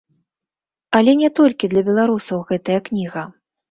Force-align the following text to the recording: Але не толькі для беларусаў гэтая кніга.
Але 1.01 1.15
не 1.21 1.29
толькі 1.41 1.71
для 1.77 1.87
беларусаў 1.93 2.47
гэтая 2.53 2.79
кніга. 2.93 3.33